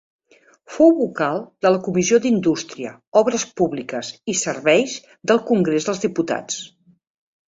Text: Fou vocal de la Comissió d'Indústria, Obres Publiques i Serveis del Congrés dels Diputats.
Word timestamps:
Fou 0.75 0.93
vocal 0.99 1.35
de 1.65 1.71
la 1.73 1.81
Comissió 1.87 2.17
d'Indústria, 2.23 2.93
Obres 3.21 3.45
Publiques 3.61 4.09
i 4.33 4.35
Serveis 4.45 4.97
del 5.33 5.43
Congrés 5.51 5.89
dels 5.91 6.03
Diputats. 6.07 6.59